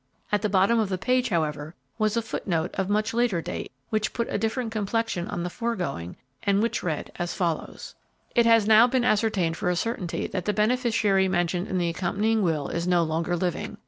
At 0.31 0.41
the 0.41 0.49
bottom 0.49 0.79
of 0.79 0.89
the 0.89 0.97
page, 0.97 1.29
however, 1.29 1.75
was 1.99 2.17
a 2.17 2.23
foot 2.23 2.47
note 2.47 2.71
of 2.73 2.89
much 2.89 3.13
later 3.13 3.39
date, 3.39 3.71
which 3.91 4.13
put 4.13 4.27
a 4.33 4.37
different 4.39 4.71
complexion 4.71 5.27
on 5.27 5.43
the 5.43 5.49
foregoing, 5.51 6.15
and 6.41 6.59
which 6.59 6.81
read 6.81 7.11
as 7.17 7.35
follows: 7.35 7.93
"It 8.33 8.47
has 8.47 8.65
now 8.65 8.87
been 8.87 9.05
ascertained 9.05 9.57
for 9.57 9.69
a 9.69 9.75
certainty 9.75 10.25
that 10.25 10.45
the 10.45 10.53
beneficiary 10.53 11.27
mentioned 11.27 11.67
in 11.67 11.77
the 11.77 11.89
accompanying 11.89 12.41
will 12.41 12.67
is 12.69 12.87
no 12.87 13.03
longer 13.03 13.35
living. 13.37 13.77